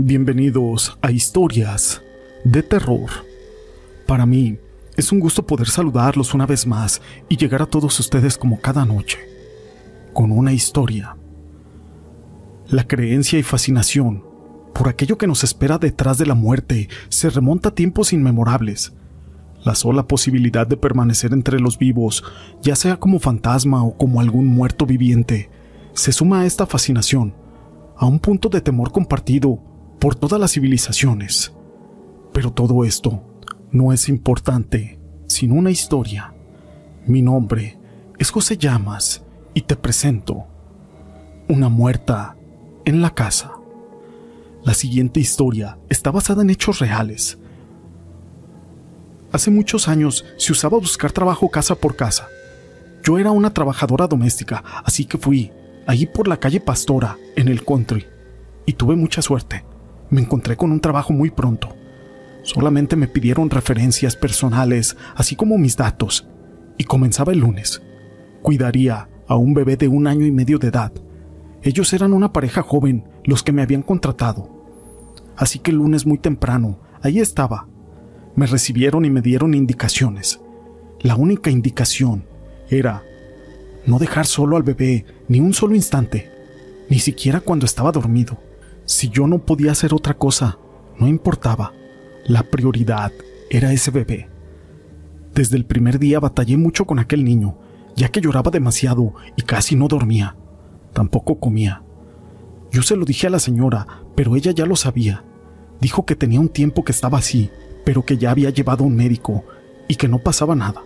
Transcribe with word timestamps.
Bienvenidos 0.00 0.96
a 1.02 1.10
Historias 1.10 2.00
de 2.44 2.62
Terror. 2.62 3.10
Para 4.06 4.26
mí 4.26 4.56
es 4.96 5.10
un 5.10 5.18
gusto 5.18 5.44
poder 5.44 5.66
saludarlos 5.66 6.34
una 6.34 6.46
vez 6.46 6.68
más 6.68 7.02
y 7.28 7.36
llegar 7.36 7.62
a 7.62 7.66
todos 7.66 7.98
ustedes 7.98 8.38
como 8.38 8.60
cada 8.60 8.84
noche, 8.84 9.18
con 10.12 10.30
una 10.30 10.52
historia. 10.52 11.16
La 12.68 12.86
creencia 12.86 13.40
y 13.40 13.42
fascinación 13.42 14.24
por 14.72 14.86
aquello 14.88 15.18
que 15.18 15.26
nos 15.26 15.42
espera 15.42 15.78
detrás 15.78 16.16
de 16.16 16.26
la 16.26 16.36
muerte 16.36 16.88
se 17.08 17.28
remonta 17.28 17.70
a 17.70 17.74
tiempos 17.74 18.12
inmemorables. 18.12 18.92
La 19.64 19.74
sola 19.74 20.06
posibilidad 20.06 20.64
de 20.64 20.76
permanecer 20.76 21.32
entre 21.32 21.58
los 21.58 21.76
vivos, 21.76 22.22
ya 22.62 22.76
sea 22.76 23.00
como 23.00 23.18
fantasma 23.18 23.82
o 23.82 23.98
como 23.98 24.20
algún 24.20 24.46
muerto 24.46 24.86
viviente, 24.86 25.50
se 25.92 26.12
suma 26.12 26.42
a 26.42 26.46
esta 26.46 26.66
fascinación, 26.66 27.34
a 27.96 28.06
un 28.06 28.20
punto 28.20 28.48
de 28.48 28.60
temor 28.60 28.92
compartido 28.92 29.60
por 29.98 30.14
todas 30.14 30.40
las 30.40 30.52
civilizaciones. 30.52 31.52
Pero 32.32 32.52
todo 32.52 32.84
esto 32.84 33.22
no 33.70 33.92
es 33.92 34.08
importante 34.08 34.98
sin 35.26 35.52
una 35.52 35.70
historia. 35.70 36.34
Mi 37.06 37.22
nombre 37.22 37.78
es 38.18 38.30
José 38.30 38.56
Llamas 38.56 39.24
y 39.54 39.62
te 39.62 39.76
presento 39.76 40.46
una 41.48 41.68
muerta 41.68 42.36
en 42.84 43.02
la 43.02 43.14
casa. 43.14 43.52
La 44.62 44.74
siguiente 44.74 45.20
historia 45.20 45.78
está 45.88 46.10
basada 46.10 46.42
en 46.42 46.50
hechos 46.50 46.78
reales. 46.78 47.38
Hace 49.32 49.50
muchos 49.50 49.88
años 49.88 50.24
se 50.36 50.52
usaba 50.52 50.78
buscar 50.78 51.12
trabajo 51.12 51.50
casa 51.50 51.74
por 51.74 51.96
casa. 51.96 52.28
Yo 53.02 53.18
era 53.18 53.30
una 53.30 53.52
trabajadora 53.52 54.06
doméstica, 54.06 54.62
así 54.84 55.04
que 55.04 55.18
fui 55.18 55.52
allí 55.86 56.06
por 56.06 56.28
la 56.28 56.38
calle 56.38 56.60
Pastora, 56.60 57.16
en 57.36 57.48
el 57.48 57.64
country, 57.64 58.06
y 58.66 58.72
tuve 58.74 58.96
mucha 58.96 59.22
suerte 59.22 59.64
me 60.10 60.20
encontré 60.20 60.56
con 60.56 60.72
un 60.72 60.80
trabajo 60.80 61.12
muy 61.12 61.30
pronto. 61.30 61.74
Solamente 62.42 62.96
me 62.96 63.08
pidieron 63.08 63.50
referencias 63.50 64.16
personales, 64.16 64.96
así 65.14 65.36
como 65.36 65.58
mis 65.58 65.76
datos, 65.76 66.26
y 66.78 66.84
comenzaba 66.84 67.32
el 67.32 67.40
lunes. 67.40 67.82
Cuidaría 68.42 69.08
a 69.26 69.36
un 69.36 69.54
bebé 69.54 69.76
de 69.76 69.88
un 69.88 70.06
año 70.06 70.24
y 70.24 70.30
medio 70.30 70.58
de 70.58 70.68
edad. 70.68 70.92
Ellos 71.62 71.92
eran 71.92 72.12
una 72.12 72.32
pareja 72.32 72.62
joven, 72.62 73.04
los 73.24 73.42
que 73.42 73.52
me 73.52 73.62
habían 73.62 73.82
contratado. 73.82 74.48
Así 75.36 75.58
que 75.58 75.70
el 75.70 75.76
lunes 75.76 76.06
muy 76.06 76.18
temprano, 76.18 76.78
ahí 77.02 77.20
estaba. 77.20 77.68
Me 78.34 78.46
recibieron 78.46 79.04
y 79.04 79.10
me 79.10 79.20
dieron 79.20 79.54
indicaciones. 79.54 80.40
La 81.00 81.16
única 81.16 81.50
indicación 81.50 82.24
era 82.70 83.02
no 83.86 83.98
dejar 83.98 84.26
solo 84.26 84.56
al 84.56 84.62
bebé 84.62 85.04
ni 85.28 85.40
un 85.40 85.52
solo 85.52 85.74
instante, 85.74 86.30
ni 86.88 86.98
siquiera 86.98 87.40
cuando 87.40 87.66
estaba 87.66 87.92
dormido. 87.92 88.38
Si 88.88 89.10
yo 89.10 89.26
no 89.26 89.40
podía 89.40 89.72
hacer 89.72 89.92
otra 89.92 90.14
cosa, 90.14 90.58
no 90.98 91.08
importaba. 91.08 91.74
La 92.24 92.44
prioridad 92.44 93.12
era 93.50 93.70
ese 93.70 93.90
bebé. 93.90 94.30
Desde 95.34 95.58
el 95.58 95.66
primer 95.66 95.98
día 95.98 96.20
batallé 96.20 96.56
mucho 96.56 96.86
con 96.86 96.98
aquel 96.98 97.22
niño, 97.22 97.58
ya 97.96 98.08
que 98.08 98.22
lloraba 98.22 98.50
demasiado 98.50 99.12
y 99.36 99.42
casi 99.42 99.76
no 99.76 99.88
dormía. 99.88 100.36
Tampoco 100.94 101.38
comía. 101.38 101.82
Yo 102.72 102.80
se 102.80 102.96
lo 102.96 103.04
dije 103.04 103.26
a 103.26 103.30
la 103.30 103.40
señora, 103.40 103.86
pero 104.16 104.36
ella 104.36 104.52
ya 104.52 104.64
lo 104.64 104.74
sabía. 104.74 105.22
Dijo 105.82 106.06
que 106.06 106.16
tenía 106.16 106.40
un 106.40 106.48
tiempo 106.48 106.82
que 106.82 106.92
estaba 106.92 107.18
así, 107.18 107.50
pero 107.84 108.06
que 108.06 108.16
ya 108.16 108.30
había 108.30 108.48
llevado 108.48 108.84
a 108.84 108.86
un 108.86 108.96
médico 108.96 109.44
y 109.86 109.96
que 109.96 110.08
no 110.08 110.18
pasaba 110.18 110.56
nada. 110.56 110.82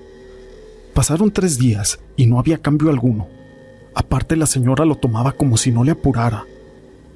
Pasaron 0.93 1.31
tres 1.31 1.57
días 1.57 2.01
y 2.17 2.27
no 2.27 2.41
había 2.41 2.59
cambio 2.59 2.91
alguno. 2.91 3.29
Aparte 3.95 4.35
la 4.35 4.47
señora 4.47 4.85
lo 4.85 4.97
tomaba 4.97 5.31
como 5.31 5.57
si 5.57 5.71
no 5.71 5.85
le 5.85 5.93
apurara 5.93 6.47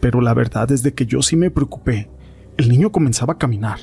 pero 0.01 0.21
la 0.21 0.35
verdad 0.35 0.71
es 0.73 0.83
de 0.83 0.95
que 0.95 1.07
yo 1.07 1.23
sí 1.23 1.37
me 1.37 1.51
preocupé. 1.51 2.11
El 2.57 2.69
niño 2.69 2.93
comenzaba 2.93 3.35
a 3.35 3.39
caminar, 3.39 3.81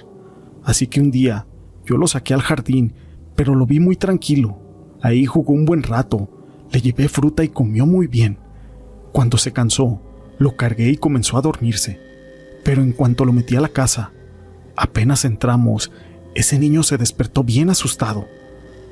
así 0.63 0.87
que 0.87 0.99
un 0.99 1.11
día 1.11 1.47
yo 1.85 1.97
lo 1.97 2.07
saqué 2.07 2.33
al 2.33 2.41
jardín, 2.41 2.93
pero 3.35 3.55
lo 3.55 3.65
vi 3.65 3.79
muy 3.79 3.95
tranquilo. 3.95 4.59
Ahí 5.01 5.25
jugó 5.25 5.53
un 5.53 5.65
buen 5.65 5.83
rato, 5.83 6.29
le 6.71 6.81
llevé 6.81 7.07
fruta 7.09 7.43
y 7.43 7.49
comió 7.49 7.85
muy 7.85 8.07
bien. 8.07 8.39
Cuando 9.11 9.37
se 9.37 9.51
cansó, 9.51 10.01
lo 10.39 10.55
cargué 10.55 10.89
y 10.89 10.97
comenzó 10.97 11.37
a 11.37 11.41
dormirse. 11.41 11.99
Pero 12.63 12.81
en 12.81 12.93
cuanto 12.93 13.25
lo 13.25 13.33
metí 13.33 13.55
a 13.55 13.61
la 13.61 13.69
casa, 13.69 14.11
apenas 14.75 15.25
entramos, 15.25 15.91
ese 16.35 16.57
niño 16.57 16.83
se 16.83 16.97
despertó 16.97 17.43
bien 17.43 17.69
asustado. 17.69 18.25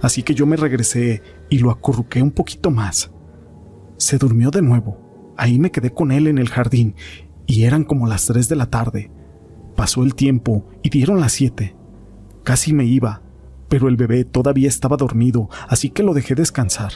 Así 0.02 0.22
que 0.22 0.36
yo 0.36 0.46
me 0.46 0.58
regresé 0.58 1.22
y 1.50 1.60
lo 1.60 1.72
acurruqué 1.72 2.22
un 2.22 2.32
poquito 2.32 2.72
más. 2.72 3.12
Se 3.98 4.18
durmió 4.18 4.52
de 4.52 4.62
nuevo 4.62 5.01
Ahí 5.42 5.58
me 5.58 5.72
quedé 5.72 5.92
con 5.92 6.12
él 6.12 6.28
en 6.28 6.38
el 6.38 6.50
jardín 6.50 6.94
y 7.48 7.64
eran 7.64 7.84
como 7.84 8.06
las 8.06 8.28
tres 8.28 8.48
de 8.48 8.56
la 8.56 8.68
tarde. 8.68 9.10
Pasó 9.76 10.04
el 10.04 10.14
tiempo 10.14 10.68
y 10.84 10.92
dieron 10.92 11.20
las 11.20 11.32
siete. 11.32 11.76
Casi 12.44 12.74
me 12.74 12.86
iba, 12.86 13.24
pero 13.68 13.88
el 13.88 13.98
bebé 13.98 14.24
todavía 14.24 14.70
estaba 14.70 14.98
dormido, 14.98 15.50
así 15.68 15.90
que 15.90 16.04
lo 16.04 16.14
dejé 16.14 16.36
descansar, 16.36 16.92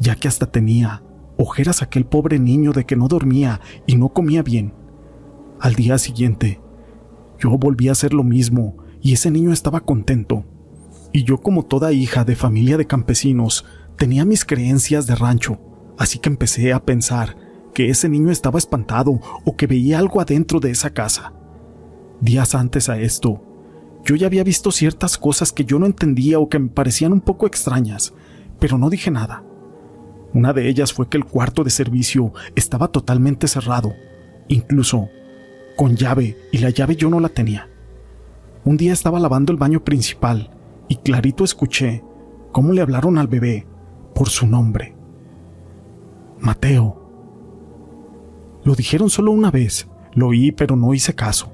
ya 0.00 0.14
que 0.14 0.28
hasta 0.28 0.50
tenía 0.50 1.02
ojeras 1.36 1.82
aquel 1.82 2.06
pobre 2.06 2.38
niño 2.38 2.72
de 2.72 2.86
que 2.86 2.96
no 2.96 3.06
dormía 3.06 3.60
y 3.86 3.96
no 3.96 4.14
comía 4.14 4.42
bien. 4.42 4.72
Al 5.60 5.74
día 5.74 5.98
siguiente, 5.98 6.62
yo 7.38 7.50
volví 7.58 7.90
a 7.90 7.92
hacer 7.92 8.14
lo 8.14 8.24
mismo 8.24 8.78
y 9.02 9.12
ese 9.12 9.30
niño 9.30 9.52
estaba 9.52 9.80
contento. 9.80 10.46
Y 11.12 11.24
yo 11.24 11.36
como 11.36 11.66
toda 11.66 11.92
hija 11.92 12.24
de 12.24 12.34
familia 12.34 12.78
de 12.78 12.86
campesinos, 12.86 13.66
tenía 13.98 14.24
mis 14.24 14.46
creencias 14.46 15.06
de 15.06 15.16
rancho, 15.16 15.60
así 15.98 16.18
que 16.18 16.30
empecé 16.30 16.72
a 16.72 16.82
pensar 16.82 17.36
que 17.72 17.90
ese 17.90 18.08
niño 18.08 18.30
estaba 18.30 18.58
espantado 18.58 19.20
o 19.44 19.56
que 19.56 19.66
veía 19.66 19.98
algo 19.98 20.20
adentro 20.20 20.60
de 20.60 20.70
esa 20.70 20.90
casa. 20.90 21.32
Días 22.20 22.54
antes 22.54 22.88
a 22.88 22.98
esto, 22.98 23.42
yo 24.04 24.16
ya 24.16 24.26
había 24.26 24.44
visto 24.44 24.72
ciertas 24.72 25.18
cosas 25.18 25.52
que 25.52 25.64
yo 25.64 25.78
no 25.78 25.86
entendía 25.86 26.38
o 26.38 26.48
que 26.48 26.58
me 26.58 26.68
parecían 26.68 27.12
un 27.12 27.20
poco 27.20 27.46
extrañas, 27.46 28.14
pero 28.58 28.78
no 28.78 28.90
dije 28.90 29.10
nada. 29.10 29.44
Una 30.34 30.52
de 30.52 30.68
ellas 30.68 30.92
fue 30.92 31.08
que 31.08 31.16
el 31.16 31.24
cuarto 31.24 31.64
de 31.64 31.70
servicio 31.70 32.32
estaba 32.54 32.88
totalmente 32.88 33.48
cerrado, 33.48 33.94
incluso 34.48 35.08
con 35.76 35.96
llave, 35.96 36.36
y 36.52 36.58
la 36.58 36.70
llave 36.70 36.96
yo 36.96 37.08
no 37.08 37.20
la 37.20 37.28
tenía. 37.28 37.68
Un 38.64 38.76
día 38.76 38.92
estaba 38.92 39.20
lavando 39.20 39.52
el 39.52 39.58
baño 39.58 39.84
principal 39.84 40.50
y 40.88 40.96
clarito 40.96 41.44
escuché 41.44 42.02
cómo 42.52 42.72
le 42.72 42.80
hablaron 42.80 43.18
al 43.18 43.28
bebé 43.28 43.66
por 44.14 44.28
su 44.28 44.46
nombre. 44.46 44.94
Mateo. 46.40 47.07
Lo 48.68 48.74
dijeron 48.74 49.08
solo 49.08 49.32
una 49.32 49.50
vez, 49.50 49.88
lo 50.12 50.26
oí 50.28 50.52
pero 50.52 50.76
no 50.76 50.92
hice 50.92 51.14
caso. 51.14 51.50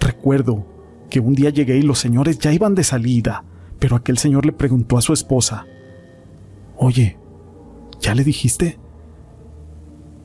Recuerdo 0.00 0.66
que 1.08 1.20
un 1.20 1.32
día 1.32 1.50
llegué 1.50 1.76
y 1.76 1.82
los 1.82 2.00
señores 2.00 2.40
ya 2.40 2.52
iban 2.52 2.74
de 2.74 2.82
salida, 2.82 3.44
pero 3.78 3.94
aquel 3.94 4.18
señor 4.18 4.44
le 4.44 4.50
preguntó 4.50 4.98
a 4.98 5.00
su 5.00 5.12
esposa, 5.12 5.64
Oye, 6.76 7.16
¿ya 8.00 8.16
le 8.16 8.24
dijiste? 8.24 8.80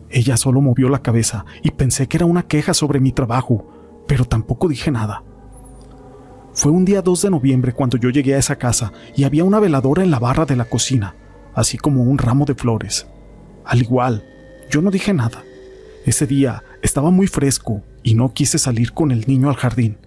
Ella 0.09 0.35
solo 0.35 0.61
movió 0.61 0.89
la 0.89 1.03
cabeza 1.03 1.45
y 1.61 1.69
pensé 1.69 2.07
que 2.07 2.17
era 2.17 2.25
una 2.25 2.47
queja 2.47 2.73
sobre 2.73 2.99
mi 2.99 3.11
trabajo, 3.11 4.03
pero 4.07 4.25
tampoco 4.25 4.67
dije 4.67 4.89
nada. 4.89 5.21
Fue 6.53 6.71
un 6.71 6.85
día 6.85 7.03
2 7.03 7.21
de 7.21 7.29
noviembre 7.29 7.71
cuando 7.71 7.97
yo 7.97 8.09
llegué 8.09 8.33
a 8.33 8.39
esa 8.39 8.55
casa 8.55 8.91
y 9.15 9.25
había 9.25 9.43
una 9.43 9.59
veladora 9.59 10.01
en 10.01 10.09
la 10.09 10.17
barra 10.17 10.47
de 10.47 10.55
la 10.55 10.65
cocina, 10.65 11.13
así 11.53 11.77
como 11.77 12.01
un 12.01 12.17
ramo 12.17 12.45
de 12.45 12.55
flores. 12.55 13.05
Al 13.63 13.83
igual, 13.83 14.25
yo 14.71 14.81
no 14.81 14.89
dije 14.89 15.13
nada. 15.13 15.43
Ese 16.05 16.27
día 16.27 16.63
estaba 16.83 17.09
muy 17.09 17.25
fresco 17.25 17.81
y 18.03 18.13
no 18.13 18.31
quise 18.31 18.59
salir 18.59 18.93
con 18.93 19.11
el 19.11 19.25
niño 19.27 19.49
al 19.49 19.55
jardín. 19.55 19.97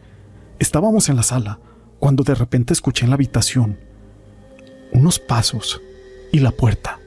Estábamos 0.60 1.08
en 1.08 1.16
la 1.16 1.24
sala 1.24 1.58
cuando 1.98 2.22
de 2.22 2.36
repente 2.36 2.72
escuché 2.72 3.04
en 3.04 3.10
la 3.10 3.14
habitación 3.16 3.78
unos 4.92 5.18
pasos 5.18 5.82
y 6.32 6.38
la 6.38 6.52
puerta. 6.52 7.00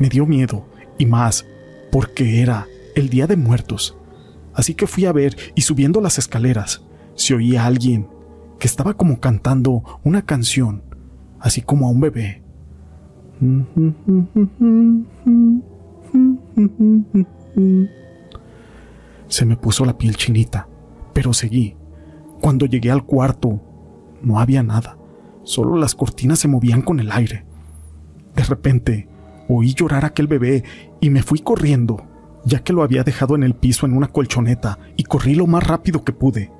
Me 0.00 0.08
dio 0.08 0.26
miedo 0.26 0.66
y 0.98 1.06
más 1.06 1.46
porque 1.92 2.42
era 2.42 2.66
el 2.96 3.08
día 3.08 3.28
de 3.28 3.36
muertos. 3.36 3.96
Así 4.52 4.74
que 4.74 4.88
fui 4.88 5.06
a 5.06 5.12
ver 5.12 5.36
y 5.54 5.62
subiendo 5.62 6.00
las 6.00 6.18
escaleras 6.18 6.82
se 7.14 7.34
oía 7.34 7.62
a 7.62 7.66
alguien 7.66 8.08
que 8.58 8.66
estaba 8.66 8.94
como 8.94 9.20
cantando 9.20 9.84
una 10.02 10.22
canción, 10.22 10.82
así 11.38 11.62
como 11.62 11.86
a 11.86 11.90
un 11.90 12.00
bebé. 12.00 12.42
Se 19.28 19.44
me 19.44 19.56
puso 19.56 19.84
la 19.84 19.96
piel 19.96 20.16
chinita, 20.16 20.68
pero 21.12 21.32
seguí. 21.32 21.76
Cuando 22.40 22.66
llegué 22.66 22.90
al 22.90 23.04
cuarto, 23.04 23.60
no 24.22 24.38
había 24.38 24.62
nada, 24.62 24.98
solo 25.44 25.76
las 25.76 25.94
cortinas 25.94 26.38
se 26.38 26.48
movían 26.48 26.82
con 26.82 27.00
el 27.00 27.10
aire. 27.12 27.44
De 28.34 28.44
repente, 28.44 29.08
oí 29.48 29.74
llorar 29.74 30.04
a 30.04 30.08
aquel 30.08 30.26
bebé 30.26 30.64
y 31.00 31.10
me 31.10 31.22
fui 31.22 31.40
corriendo, 31.40 32.04
ya 32.44 32.62
que 32.62 32.72
lo 32.72 32.82
había 32.82 33.04
dejado 33.04 33.34
en 33.34 33.42
el 33.42 33.54
piso 33.54 33.86
en 33.86 33.94
una 33.94 34.08
colchoneta 34.08 34.78
y 34.96 35.04
corrí 35.04 35.34
lo 35.34 35.46
más 35.46 35.66
rápido 35.66 36.04
que 36.04 36.12
pude. 36.12 36.50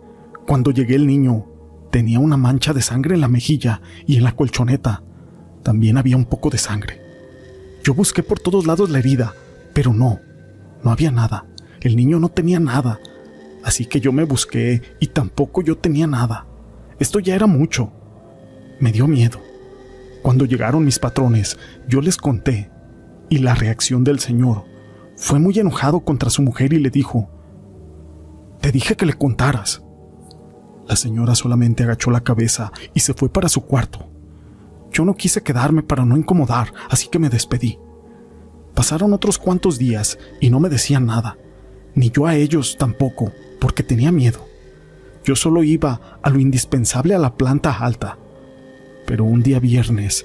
Cuando 0.46 0.70
llegué 0.70 0.94
el 0.94 1.06
niño, 1.06 1.46
tenía 1.90 2.18
una 2.18 2.36
mancha 2.36 2.72
de 2.72 2.82
sangre 2.82 3.14
en 3.14 3.20
la 3.20 3.28
mejilla 3.28 3.80
y 4.06 4.16
en 4.16 4.24
la 4.24 4.32
colchoneta 4.32 5.02
también 5.62 5.98
había 5.98 6.16
un 6.16 6.24
poco 6.24 6.50
de 6.50 6.58
sangre. 6.58 7.00
Yo 7.84 7.94
busqué 7.94 8.22
por 8.22 8.38
todos 8.38 8.66
lados 8.66 8.90
la 8.90 8.98
herida, 8.98 9.34
pero 9.74 9.92
no, 9.92 10.20
no 10.82 10.90
había 10.90 11.10
nada. 11.10 11.46
el 11.80 11.96
niño 11.96 12.20
no 12.20 12.28
tenía 12.28 12.60
nada. 12.60 13.00
Así 13.64 13.86
que 13.86 14.00
yo 14.00 14.12
me 14.12 14.24
busqué 14.24 14.82
y 15.00 15.08
tampoco 15.08 15.62
yo 15.62 15.76
tenía 15.78 16.06
nada. 16.06 16.46
Esto 16.98 17.18
ya 17.18 17.34
era 17.34 17.46
mucho. 17.46 17.92
Me 18.78 18.92
dio 18.92 19.08
miedo. 19.08 19.40
Cuando 20.22 20.44
llegaron 20.44 20.84
mis 20.84 21.00
patrones, 21.00 21.58
yo 21.88 22.00
les 22.00 22.16
conté, 22.16 22.70
y 23.28 23.38
la 23.38 23.54
reacción 23.54 24.04
del 24.04 24.20
señor 24.20 24.64
fue 25.16 25.38
muy 25.38 25.58
enojado 25.58 26.00
contra 26.00 26.30
su 26.30 26.42
mujer 26.42 26.72
y 26.72 26.78
le 26.78 26.90
dijo, 26.90 27.28
Te 28.60 28.70
dije 28.70 28.96
que 28.96 29.06
le 29.06 29.14
contaras. 29.14 29.82
La 30.86 30.96
señora 30.96 31.34
solamente 31.34 31.82
agachó 31.82 32.10
la 32.10 32.22
cabeza 32.22 32.72
y 32.94 33.00
se 33.00 33.14
fue 33.14 33.28
para 33.28 33.48
su 33.48 33.62
cuarto. 33.62 34.08
Yo 34.92 35.04
no 35.04 35.14
quise 35.14 35.42
quedarme 35.42 35.82
para 35.82 36.04
no 36.04 36.16
incomodar, 36.16 36.72
así 36.90 37.08
que 37.08 37.18
me 37.18 37.30
despedí. 37.30 37.78
Pasaron 38.74 39.12
otros 39.12 39.38
cuantos 39.38 39.78
días 39.78 40.18
y 40.40 40.50
no 40.50 40.60
me 40.60 40.68
decían 40.68 41.06
nada, 41.06 41.36
ni 41.94 42.10
yo 42.10 42.26
a 42.26 42.36
ellos 42.36 42.76
tampoco, 42.78 43.32
porque 43.60 43.82
tenía 43.82 44.10
miedo. 44.12 44.46
Yo 45.24 45.36
solo 45.36 45.62
iba 45.62 46.18
a 46.22 46.30
lo 46.30 46.40
indispensable 46.40 47.14
a 47.14 47.18
la 47.18 47.36
planta 47.36 47.72
alta. 47.78 48.18
Pero 49.06 49.24
un 49.24 49.42
día 49.42 49.60
viernes, 49.60 50.24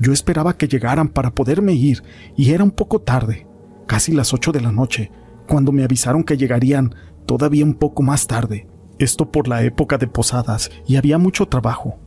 yo 0.00 0.12
esperaba 0.12 0.56
que 0.56 0.68
llegaran 0.68 1.08
para 1.08 1.34
poderme 1.34 1.72
ir 1.72 2.02
y 2.36 2.50
era 2.50 2.64
un 2.64 2.70
poco 2.70 3.00
tarde, 3.00 3.46
casi 3.86 4.12
las 4.12 4.34
ocho 4.34 4.52
de 4.52 4.60
la 4.60 4.72
noche, 4.72 5.10
cuando 5.46 5.72
me 5.72 5.84
avisaron 5.84 6.24
que 6.24 6.36
llegarían 6.36 6.94
todavía 7.26 7.64
un 7.64 7.74
poco 7.74 8.02
más 8.02 8.26
tarde. 8.26 8.66
Esto 8.98 9.30
por 9.30 9.48
la 9.48 9.62
época 9.62 9.96
de 9.96 10.08
posadas 10.08 10.70
y 10.86 10.96
había 10.96 11.18
mucho 11.18 11.46
trabajo. 11.46 11.98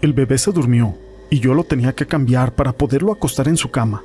El 0.00 0.14
bebé 0.14 0.38
se 0.38 0.50
durmió 0.50 0.96
y 1.30 1.40
yo 1.40 1.54
lo 1.54 1.64
tenía 1.64 1.94
que 1.94 2.06
cambiar 2.06 2.54
para 2.54 2.72
poderlo 2.72 3.12
acostar 3.12 3.48
en 3.48 3.56
su 3.56 3.70
cama. 3.70 4.02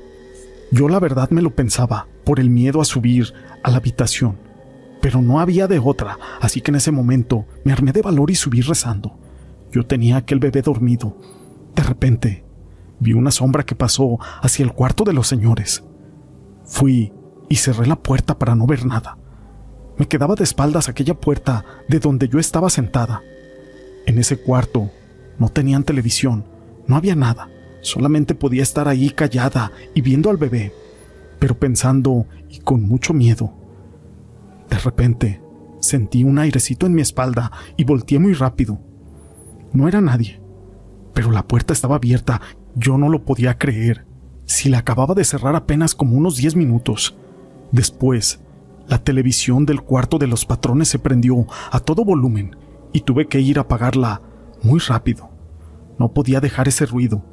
Yo 0.72 0.90
la 0.90 1.00
verdad 1.00 1.30
me 1.30 1.42
lo 1.42 1.56
pensaba, 1.56 2.08
por 2.26 2.40
el 2.40 2.50
miedo 2.50 2.82
a 2.82 2.86
subir 2.86 3.34
a 3.64 3.72
la 3.72 3.78
habitación, 3.78 4.38
pero 5.02 5.22
no 5.22 5.40
había 5.40 5.68
de 5.68 5.80
otra, 5.80 6.18
así 6.42 6.60
que 6.62 6.72
en 6.72 6.76
ese 6.76 6.92
momento 6.92 7.46
me 7.64 7.72
armé 7.72 7.94
de 7.94 8.02
valor 8.02 8.32
y 8.32 8.36
subí 8.36 8.62
rezando. 8.62 9.18
Yo 9.72 9.86
tenía 9.86 10.18
aquel 10.18 10.40
bebé 10.40 10.62
dormido. 10.62 11.18
De 11.76 11.84
repente, 11.84 12.44
vi 13.00 13.14
una 13.14 13.32
sombra 13.32 13.64
que 13.64 13.76
pasó 13.76 14.18
hacia 14.42 14.64
el 14.64 14.74
cuarto 14.74 15.04
de 15.04 15.14
los 15.14 15.28
señores. 15.28 15.84
Fui 16.66 17.14
y 17.50 17.56
cerré 17.56 17.88
la 17.88 17.98
puerta 17.98 18.38
para 18.38 18.56
no 18.56 18.66
ver 18.66 18.86
nada. 18.86 19.18
Me 19.98 20.08
quedaba 20.08 20.36
de 20.36 20.44
espaldas 20.44 20.90
aquella 20.90 21.14
puerta 21.14 21.64
de 21.88 22.00
donde 22.00 22.28
yo 22.28 22.40
estaba 22.40 22.70
sentada. 22.70 23.22
En 24.06 24.20
ese 24.20 24.38
cuarto 24.38 24.92
no 25.40 25.50
tenían 25.50 25.84
televisión, 25.84 26.46
no 26.88 26.96
había 26.96 27.16
nada. 27.16 27.50
Solamente 27.82 28.36
podía 28.36 28.64
estar 28.64 28.88
ahí 28.88 29.10
callada 29.10 29.72
y 29.94 30.02
viendo 30.02 30.30
al 30.30 30.38
bebé, 30.38 30.74
pero 31.40 31.58
pensando 31.58 32.26
y 32.50 32.60
con 32.60 32.84
mucho 32.84 33.14
miedo. 33.14 33.54
De 34.70 34.78
repente, 34.78 35.42
sentí 35.80 36.24
un 36.24 36.40
airecito 36.40 36.86
en 36.86 36.94
mi 36.94 37.02
espalda 37.02 37.52
y 37.78 37.84
volteé 37.84 38.20
muy 38.20 38.34
rápido. 38.34 38.80
No 39.74 39.88
era 39.88 40.02
nadie, 40.02 40.42
pero 41.14 41.32
la 41.32 41.48
puerta 41.48 41.74
estaba 41.74 41.96
abierta. 41.96 42.42
Yo 42.76 42.98
no 42.98 43.10
lo 43.10 43.24
podía 43.24 43.58
creer. 43.58 44.06
Si 44.46 44.70
la 44.70 44.80
acababa 44.80 45.14
de 45.14 45.24
cerrar 45.24 45.56
apenas 45.56 45.96
como 45.96 46.16
unos 46.16 46.38
diez 46.38 46.56
minutos. 46.56 47.16
Después, 47.72 48.40
la 48.88 49.04
televisión 49.04 49.66
del 49.66 49.82
cuarto 49.82 50.18
de 50.18 50.28
los 50.28 50.46
patrones 50.46 50.88
se 50.88 51.00
prendió 51.00 51.48
a 51.72 51.80
todo 51.80 52.06
volumen 52.06 52.56
y 52.94 53.02
tuve 53.02 53.28
que 53.28 53.42
ir 53.42 53.58
a 53.58 53.62
apagarla 53.62 54.22
muy 54.64 54.80
rápido. 54.80 55.30
No 56.00 56.14
podía 56.14 56.40
dejar 56.40 56.68
ese 56.68 56.86
ruido 56.86 57.24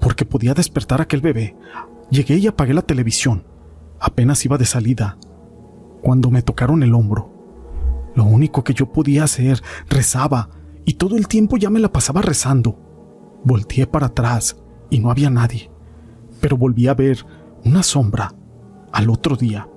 porque 0.00 0.24
podía 0.24 0.54
despertar 0.54 1.00
a 1.00 1.04
aquel 1.04 1.20
bebé. 1.20 1.56
Llegué 2.10 2.36
y 2.36 2.46
apagué 2.46 2.74
la 2.74 2.82
televisión. 2.82 3.44
Apenas 4.00 4.44
iba 4.44 4.58
de 4.58 4.64
salida, 4.64 5.18
cuando 6.00 6.30
me 6.30 6.42
tocaron 6.42 6.82
el 6.82 6.94
hombro. 6.94 7.30
Lo 8.14 8.24
único 8.24 8.64
que 8.64 8.74
yo 8.74 8.92
podía 8.92 9.24
hacer, 9.24 9.62
rezaba, 9.88 10.50
y 10.84 10.94
todo 10.94 11.16
el 11.16 11.28
tiempo 11.28 11.56
ya 11.56 11.70
me 11.70 11.80
la 11.80 11.92
pasaba 11.92 12.22
rezando. 12.22 12.78
Volteé 13.44 13.86
para 13.86 14.06
atrás 14.06 14.56
y 14.88 14.98
no 14.98 15.10
había 15.10 15.30
nadie, 15.30 15.70
pero 16.40 16.56
volví 16.56 16.88
a 16.88 16.94
ver 16.94 17.24
una 17.64 17.82
sombra 17.82 18.34
al 18.92 19.10
otro 19.10 19.36
día, 19.36 19.68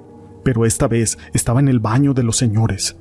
pero 0.44 0.66
esta 0.66 0.88
vez 0.88 1.18
estaba 1.34 1.60
en 1.60 1.68
el 1.68 1.80
baño 1.80 2.14
de 2.14 2.24
los 2.24 2.38
señores. 2.38 2.98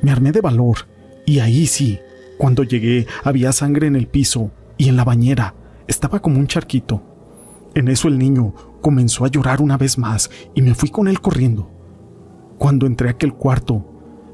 Me 0.00 0.10
armé 0.10 0.32
de 0.32 0.40
valor, 0.40 0.88
y 1.26 1.40
ahí 1.40 1.66
sí, 1.66 2.00
cuando 2.38 2.64
llegué 2.64 3.06
había 3.24 3.52
sangre 3.52 3.86
en 3.86 3.96
el 3.96 4.08
piso 4.08 4.50
y 4.78 4.88
en 4.88 4.96
la 4.96 5.04
bañera, 5.04 5.54
estaba 5.86 6.20
como 6.20 6.38
un 6.38 6.46
charquito. 6.46 7.02
En 7.74 7.88
eso 7.88 8.08
el 8.08 8.18
niño 8.18 8.54
comenzó 8.80 9.24
a 9.24 9.28
llorar 9.28 9.62
una 9.62 9.76
vez 9.76 9.96
más 9.96 10.30
y 10.54 10.62
me 10.62 10.74
fui 10.74 10.90
con 10.90 11.08
él 11.08 11.20
corriendo. 11.20 11.70
Cuando 12.58 12.86
entré 12.86 13.08
a 13.08 13.12
aquel 13.12 13.34
cuarto, 13.34 13.84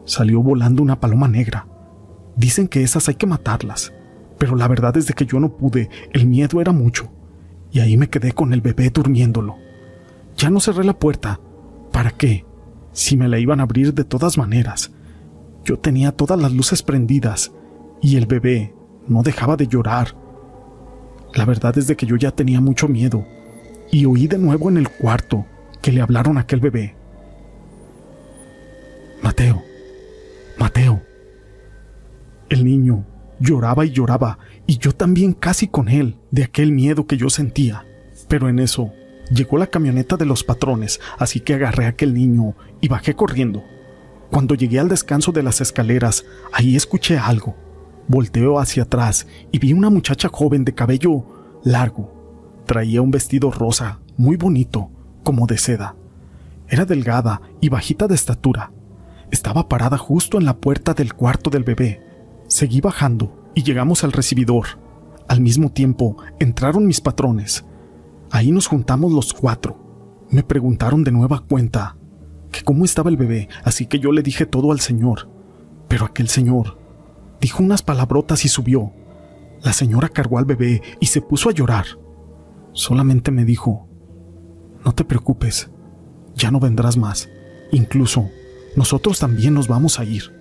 salió 0.04 0.42
volando 0.42 0.82
una 0.82 1.00
paloma 1.00 1.28
negra. 1.28 1.66
Dicen 2.36 2.68
que 2.68 2.82
esas 2.82 3.08
hay 3.08 3.14
que 3.14 3.26
matarlas, 3.26 3.92
pero 4.38 4.56
la 4.56 4.68
verdad 4.68 4.96
es 4.96 5.06
de 5.06 5.14
que 5.14 5.26
yo 5.26 5.40
no 5.40 5.56
pude, 5.56 5.90
el 6.12 6.26
miedo 6.26 6.60
era 6.60 6.72
mucho, 6.72 7.10
y 7.70 7.80
ahí 7.80 7.96
me 7.96 8.08
quedé 8.08 8.32
con 8.32 8.52
el 8.52 8.60
bebé 8.60 8.90
durmiéndolo. 8.90 9.56
Ya 10.36 10.50
no 10.50 10.60
cerré 10.60 10.84
la 10.84 10.98
puerta. 10.98 11.40
¿Para 11.92 12.10
qué? 12.10 12.44
Si 12.92 13.16
me 13.16 13.28
la 13.28 13.38
iban 13.38 13.60
a 13.60 13.64
abrir 13.64 13.92
de 13.92 14.04
todas 14.04 14.38
maneras. 14.38 14.92
Yo 15.64 15.78
tenía 15.78 16.12
todas 16.12 16.40
las 16.40 16.52
luces 16.52 16.82
prendidas, 16.82 17.52
y 18.00 18.16
el 18.16 18.26
bebé 18.26 18.74
no 19.08 19.22
dejaba 19.22 19.56
de 19.56 19.66
llorar 19.66 20.14
la 21.38 21.44
verdad 21.44 21.78
es 21.78 21.86
de 21.86 21.96
que 21.96 22.04
yo 22.04 22.16
ya 22.16 22.32
tenía 22.32 22.60
mucho 22.60 22.88
miedo 22.88 23.24
y 23.92 24.06
oí 24.06 24.26
de 24.26 24.38
nuevo 24.38 24.68
en 24.68 24.76
el 24.76 24.88
cuarto 24.88 25.46
que 25.80 25.92
le 25.92 26.00
hablaron 26.00 26.36
a 26.36 26.40
aquel 26.40 26.58
bebé. 26.58 26.96
Mateo, 29.22 29.62
Mateo. 30.58 31.00
El 32.48 32.64
niño 32.64 33.06
lloraba 33.38 33.86
y 33.86 33.90
lloraba 33.90 34.40
y 34.66 34.78
yo 34.78 34.92
también 34.92 35.32
casi 35.32 35.68
con 35.68 35.88
él 35.88 36.16
de 36.32 36.42
aquel 36.42 36.72
miedo 36.72 37.06
que 37.06 37.16
yo 37.16 37.30
sentía. 37.30 37.86
Pero 38.26 38.48
en 38.48 38.58
eso 38.58 38.92
llegó 39.30 39.58
la 39.58 39.68
camioneta 39.68 40.16
de 40.16 40.26
los 40.26 40.42
patrones, 40.42 40.98
así 41.18 41.38
que 41.38 41.54
agarré 41.54 41.86
a 41.86 41.90
aquel 41.90 42.14
niño 42.14 42.56
y 42.80 42.88
bajé 42.88 43.14
corriendo. 43.14 43.62
Cuando 44.32 44.56
llegué 44.56 44.80
al 44.80 44.88
descanso 44.88 45.30
de 45.30 45.44
las 45.44 45.60
escaleras, 45.60 46.24
ahí 46.52 46.74
escuché 46.74 47.16
algo. 47.16 47.67
Volteó 48.08 48.58
hacia 48.58 48.84
atrás 48.84 49.26
y 49.52 49.58
vi 49.58 49.74
una 49.74 49.90
muchacha 49.90 50.30
joven 50.32 50.64
de 50.64 50.74
cabello 50.74 51.26
largo. 51.62 52.10
Traía 52.64 53.02
un 53.02 53.10
vestido 53.10 53.50
rosa, 53.50 54.00
muy 54.16 54.36
bonito, 54.36 54.90
como 55.22 55.46
de 55.46 55.58
seda. 55.58 55.94
Era 56.68 56.86
delgada 56.86 57.42
y 57.60 57.68
bajita 57.68 58.06
de 58.08 58.14
estatura. 58.14 58.72
Estaba 59.30 59.68
parada 59.68 59.98
justo 59.98 60.38
en 60.38 60.46
la 60.46 60.56
puerta 60.56 60.94
del 60.94 61.12
cuarto 61.12 61.50
del 61.50 61.64
bebé. 61.64 62.02
Seguí 62.46 62.80
bajando 62.80 63.50
y 63.54 63.62
llegamos 63.62 64.04
al 64.04 64.12
recibidor. 64.12 64.66
Al 65.28 65.42
mismo 65.42 65.70
tiempo 65.70 66.16
entraron 66.38 66.86
mis 66.86 67.02
patrones. 67.02 67.66
Ahí 68.30 68.52
nos 68.52 68.68
juntamos 68.68 69.12
los 69.12 69.34
cuatro. 69.34 70.24
Me 70.30 70.42
preguntaron 70.42 71.04
de 71.04 71.12
nueva 71.12 71.40
cuenta 71.40 71.96
que 72.50 72.62
cómo 72.62 72.86
estaba 72.86 73.10
el 73.10 73.18
bebé, 73.18 73.50
así 73.64 73.84
que 73.84 73.98
yo 73.98 74.12
le 74.12 74.22
dije 74.22 74.46
todo 74.46 74.72
al 74.72 74.80
señor. 74.80 75.28
Pero 75.88 76.06
aquel 76.06 76.28
señor 76.28 76.77
dijo 77.40 77.62
unas 77.62 77.82
palabrotas 77.82 78.44
y 78.44 78.48
subió. 78.48 78.92
La 79.62 79.72
señora 79.72 80.08
cargó 80.08 80.38
al 80.38 80.44
bebé 80.44 80.82
y 81.00 81.06
se 81.06 81.20
puso 81.20 81.48
a 81.48 81.52
llorar. 81.52 81.86
Solamente 82.72 83.30
me 83.30 83.44
dijo, 83.44 83.88
no 84.84 84.94
te 84.94 85.04
preocupes, 85.04 85.70
ya 86.34 86.50
no 86.50 86.60
vendrás 86.60 86.96
más. 86.96 87.28
Incluso, 87.72 88.30
nosotros 88.76 89.18
también 89.18 89.54
nos 89.54 89.68
vamos 89.68 89.98
a 89.98 90.04
ir. 90.04 90.34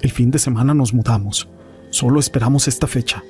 El 0.00 0.12
fin 0.12 0.30
de 0.30 0.38
semana 0.38 0.74
nos 0.74 0.94
mudamos. 0.94 1.48
Solo 1.90 2.20
esperamos 2.20 2.68
esta 2.68 2.86
fecha. 2.86 3.24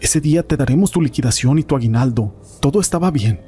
Ese 0.00 0.20
día 0.20 0.42
te 0.42 0.56
daremos 0.56 0.90
tu 0.90 1.02
liquidación 1.02 1.58
y 1.58 1.64
tu 1.64 1.76
aguinaldo. 1.76 2.40
Todo 2.60 2.80
estaba 2.80 3.10
bien. 3.10 3.40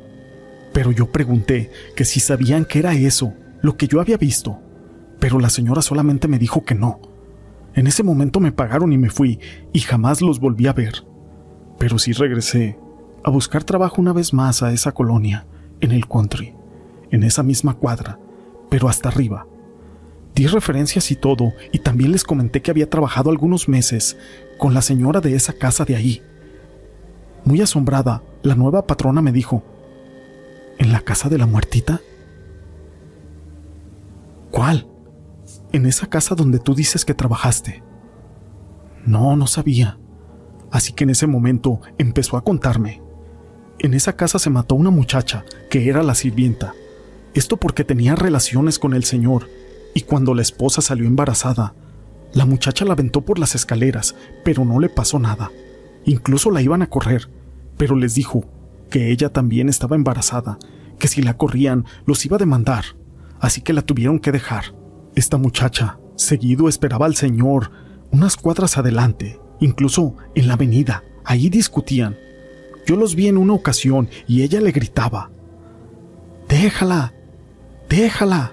Pero 0.72 0.92
yo 0.92 1.10
pregunté 1.10 1.70
que 1.96 2.04
si 2.04 2.20
sabían 2.20 2.64
que 2.64 2.80
era 2.80 2.94
eso, 2.94 3.32
lo 3.62 3.76
que 3.76 3.88
yo 3.88 4.00
había 4.00 4.16
visto. 4.16 4.58
Pero 5.18 5.38
la 5.38 5.50
señora 5.50 5.82
solamente 5.82 6.28
me 6.28 6.38
dijo 6.38 6.64
que 6.64 6.74
no, 6.74 7.00
en 7.74 7.86
ese 7.86 8.02
momento 8.02 8.40
me 8.40 8.52
pagaron 8.52 8.92
y 8.92 8.98
me 8.98 9.10
fui, 9.10 9.38
y 9.72 9.80
jamás 9.80 10.20
los 10.20 10.40
volví 10.40 10.66
a 10.66 10.72
ver. 10.72 11.04
Pero 11.78 11.98
sí 11.98 12.12
regresé 12.12 12.78
a 13.24 13.30
buscar 13.30 13.64
trabajo 13.64 14.00
una 14.00 14.12
vez 14.12 14.32
más 14.32 14.62
a 14.62 14.72
esa 14.72 14.92
colonia, 14.92 15.46
en 15.80 15.92
el 15.92 16.06
country, 16.08 16.54
en 17.10 17.22
esa 17.22 17.42
misma 17.42 17.74
cuadra, 17.74 18.18
pero 18.68 18.88
hasta 18.88 19.08
arriba. 19.08 19.46
Di 20.34 20.46
referencias 20.46 21.10
y 21.10 21.16
todo, 21.16 21.52
y 21.72 21.80
también 21.80 22.12
les 22.12 22.24
comenté 22.24 22.62
que 22.62 22.70
había 22.70 22.88
trabajado 22.88 23.30
algunos 23.30 23.68
meses 23.68 24.16
con 24.58 24.74
la 24.74 24.82
señora 24.82 25.20
de 25.20 25.34
esa 25.34 25.52
casa 25.52 25.84
de 25.84 25.96
ahí. 25.96 26.22
Muy 27.44 27.60
asombrada, 27.60 28.22
la 28.42 28.54
nueva 28.54 28.86
patrona 28.86 29.22
me 29.22 29.32
dijo, 29.32 29.64
¿En 30.78 30.92
la 30.92 31.00
casa 31.00 31.28
de 31.28 31.36
la 31.36 31.46
muertita? 31.46 32.00
¿Cuál? 34.50 34.86
En 35.72 35.86
esa 35.86 36.08
casa 36.08 36.34
donde 36.34 36.58
tú 36.58 36.74
dices 36.74 37.04
que 37.04 37.14
trabajaste. 37.14 37.82
No, 39.06 39.36
no 39.36 39.46
sabía. 39.46 39.98
Así 40.70 40.92
que 40.92 41.04
en 41.04 41.10
ese 41.10 41.26
momento 41.26 41.80
empezó 41.98 42.36
a 42.36 42.44
contarme. 42.44 43.02
En 43.78 43.94
esa 43.94 44.14
casa 44.14 44.38
se 44.38 44.50
mató 44.50 44.74
una 44.74 44.90
muchacha 44.90 45.44
que 45.70 45.88
era 45.88 46.02
la 46.02 46.14
sirvienta. 46.14 46.74
Esto 47.34 47.56
porque 47.56 47.84
tenía 47.84 48.14
relaciones 48.14 48.78
con 48.78 48.94
el 48.94 49.04
señor, 49.04 49.48
y 49.94 50.02
cuando 50.02 50.34
la 50.34 50.42
esposa 50.42 50.82
salió 50.82 51.06
embarazada, 51.06 51.74
la 52.32 52.44
muchacha 52.44 52.84
la 52.84 52.92
aventó 52.92 53.22
por 53.22 53.38
las 53.38 53.54
escaleras, 53.54 54.14
pero 54.44 54.64
no 54.64 54.78
le 54.78 54.88
pasó 54.88 55.18
nada. 55.18 55.50
Incluso 56.04 56.50
la 56.50 56.62
iban 56.62 56.82
a 56.82 56.88
correr, 56.88 57.28
pero 57.76 57.96
les 57.96 58.14
dijo 58.14 58.44
que 58.90 59.10
ella 59.10 59.32
también 59.32 59.68
estaba 59.68 59.96
embarazada, 59.96 60.58
que 60.98 61.08
si 61.08 61.22
la 61.22 61.36
corrían 61.36 61.86
los 62.04 62.24
iba 62.26 62.36
a 62.36 62.38
demandar, 62.38 62.84
así 63.40 63.62
que 63.62 63.72
la 63.72 63.82
tuvieron 63.82 64.18
que 64.18 64.32
dejar. 64.32 64.74
Esta 65.14 65.36
muchacha 65.36 65.98
seguido 66.16 66.68
esperaba 66.68 67.06
al 67.06 67.16
señor 67.16 67.70
unas 68.10 68.36
cuadras 68.36 68.78
adelante, 68.78 69.40
incluso 69.60 70.14
en 70.34 70.48
la 70.48 70.54
avenida, 70.54 71.04
ahí 71.24 71.48
discutían. 71.48 72.16
Yo 72.86 72.96
los 72.96 73.14
vi 73.14 73.28
en 73.28 73.36
una 73.36 73.54
ocasión 73.54 74.08
y 74.26 74.42
ella 74.42 74.60
le 74.60 74.72
gritaba, 74.72 75.30
Déjala, 76.48 77.14
déjala. 77.88 78.52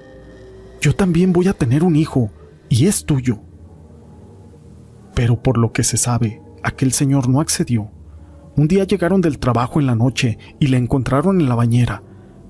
Yo 0.81 0.95
también 0.95 1.33
voy 1.33 1.47
a 1.47 1.53
tener 1.53 1.83
un 1.83 1.95
hijo 1.95 2.29
y 2.69 2.85
es 2.85 3.05
tuyo. 3.05 3.39
Pero 5.15 5.41
por 5.41 5.57
lo 5.57 5.71
que 5.71 5.83
se 5.83 5.97
sabe, 5.97 6.41
aquel 6.61 6.91
señor 6.91 7.27
no 7.27 7.41
accedió. 7.41 7.89
Un 8.55 8.67
día 8.67 8.83
llegaron 8.83 9.21
del 9.21 9.39
trabajo 9.39 9.79
en 9.79 9.87
la 9.87 9.95
noche 9.95 10.37
y 10.59 10.67
la 10.67 10.77
encontraron 10.77 11.41
en 11.41 11.49
la 11.49 11.55
bañera. 11.55 12.03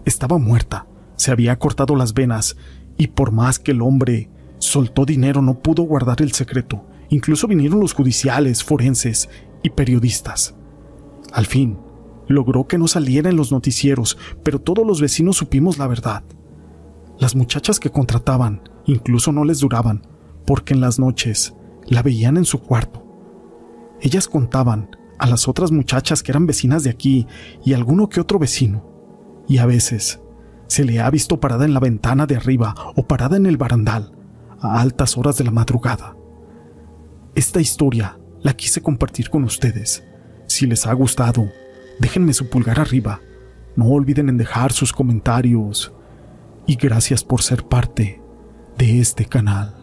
Estaba 0.03 0.37
muerta, 0.37 0.87
se 1.15 1.31
había 1.31 1.57
cortado 1.59 1.95
las 1.95 2.13
venas 2.13 2.57
y 2.97 3.07
por 3.07 3.31
más 3.31 3.59
que 3.59 3.71
el 3.71 3.81
hombre 3.81 4.29
soltó 4.59 5.05
dinero 5.05 5.41
no 5.41 5.59
pudo 5.59 5.83
guardar 5.83 6.21
el 6.21 6.31
secreto. 6.31 6.85
Incluso 7.09 7.47
vinieron 7.47 7.79
los 7.79 7.93
judiciales, 7.93 8.63
forenses 8.63 9.29
y 9.63 9.69
periodistas. 9.69 10.55
Al 11.31 11.45
fin, 11.45 11.77
logró 12.27 12.67
que 12.67 12.77
no 12.77 12.87
saliera 12.87 13.29
en 13.29 13.37
los 13.37 13.51
noticieros, 13.51 14.17
pero 14.43 14.59
todos 14.59 14.85
los 14.85 14.99
vecinos 15.01 15.37
supimos 15.37 15.77
la 15.77 15.87
verdad. 15.87 16.23
Las 17.19 17.35
muchachas 17.35 17.79
que 17.79 17.89
contrataban 17.89 18.61
incluso 18.85 19.31
no 19.31 19.43
les 19.43 19.59
duraban, 19.59 20.05
porque 20.45 20.73
en 20.73 20.81
las 20.81 20.99
noches 20.99 21.53
la 21.85 22.01
veían 22.01 22.37
en 22.37 22.45
su 22.45 22.59
cuarto. 22.59 23.03
Ellas 24.01 24.27
contaban 24.27 24.95
a 25.17 25.27
las 25.27 25.47
otras 25.47 25.71
muchachas 25.71 26.21
que 26.21 26.31
eran 26.31 26.45
vecinas 26.45 26.83
de 26.83 26.89
aquí 26.89 27.27
y 27.65 27.73
alguno 27.73 28.09
que 28.09 28.21
otro 28.21 28.39
vecino, 28.39 28.85
y 29.47 29.57
a 29.57 29.65
veces 29.65 30.21
se 30.67 30.83
le 30.83 30.99
ha 30.99 31.09
visto 31.09 31.39
parada 31.39 31.65
en 31.65 31.73
la 31.73 31.79
ventana 31.79 32.25
de 32.25 32.35
arriba 32.35 32.75
o 32.95 33.07
parada 33.07 33.37
en 33.37 33.45
el 33.45 33.57
barandal 33.57 34.11
a 34.59 34.81
altas 34.81 35.17
horas 35.17 35.37
de 35.37 35.43
la 35.43 35.51
madrugada. 35.51 36.15
Esta 37.35 37.61
historia 37.61 38.19
la 38.41 38.53
quise 38.53 38.81
compartir 38.81 39.29
con 39.29 39.43
ustedes. 39.43 40.03
Si 40.47 40.65
les 40.65 40.87
ha 40.87 40.93
gustado, 40.93 41.49
déjenme 41.99 42.33
su 42.33 42.49
pulgar 42.49 42.79
arriba. 42.79 43.21
No 43.75 43.85
olviden 43.89 44.29
en 44.29 44.37
dejar 44.37 44.71
sus 44.71 44.91
comentarios. 44.91 45.93
Y 46.65 46.75
gracias 46.75 47.23
por 47.23 47.41
ser 47.41 47.63
parte 47.63 48.21
de 48.77 48.99
este 48.99 49.25
canal. 49.25 49.76